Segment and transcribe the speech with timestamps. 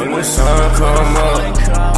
[0.00, 1.40] When the sun come up,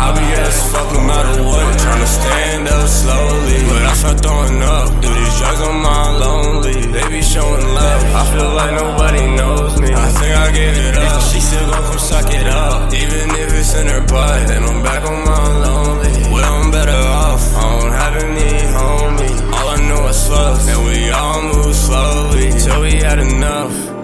[0.03, 1.63] I'll be as fuck no matter what.
[1.79, 4.91] Tryna stand up slowly, but I start throwing up.
[5.01, 6.83] Do these drugs on my lonely.
[6.83, 8.03] They be showing love.
[8.21, 9.95] I feel like nobody knows me.
[9.95, 11.23] I think I gave it up.
[11.31, 12.93] She still gon' come suck it up.
[12.93, 16.13] Even if it's in her butt, then I'm back on my lonely.
[16.35, 17.55] Well, I'm better off.
[17.55, 19.41] I don't have any homies.
[19.55, 24.02] All I know is slugs, and we all move slowly till we had enough.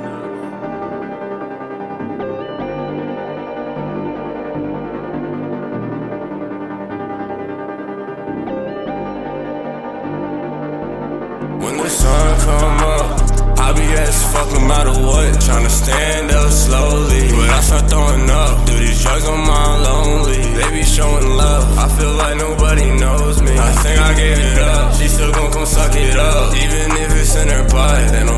[13.79, 15.35] I be as fuck no matter what.
[15.39, 18.67] Tryna stand up slowly, but I start throwing up.
[18.67, 20.43] Do these drugs on my lonely.
[20.59, 21.79] They be showing love.
[21.79, 23.55] I feel like nobody knows me.
[23.57, 24.95] I think I gave it up.
[24.97, 28.11] She still gon' come suck it up, even if it's in her butt.
[28.11, 28.38] Then I'm